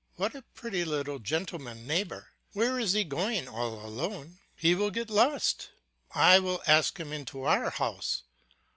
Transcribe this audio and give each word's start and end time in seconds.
"What 0.15 0.33
a 0.33 0.41
pretty 0.41 0.83
little 0.83 1.19
gentleman, 1.19 1.85
neighbour? 1.85 2.31
Where 2.53 2.79
is 2.79 2.93
he 2.93 3.03
going 3.03 3.47
all 3.47 3.85
alone? 3.85 4.39
He 4.55 4.73
will 4.73 4.89
get 4.89 5.11
lost! 5.11 5.69
I 6.09 6.39
will 6.39 6.63
ask 6.65 6.99
him 6.99 7.13
into 7.13 7.43
our 7.43 7.69
house." 7.69 8.23